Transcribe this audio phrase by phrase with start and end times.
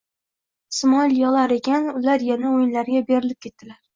[0.75, 3.79] Ismoil yig'lar ekan, ular yana o'yinlariga berilib ketdilar.